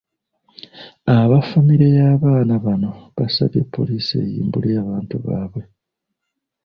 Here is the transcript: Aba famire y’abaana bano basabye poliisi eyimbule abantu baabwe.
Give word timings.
Aba 1.17 1.37
famire 1.49 1.87
y’abaana 1.97 2.53
bano 2.65 2.89
basabye 3.17 3.61
poliisi 3.75 4.13
eyimbule 4.23 4.69
abantu 4.83 5.15
baabwe. 5.25 5.63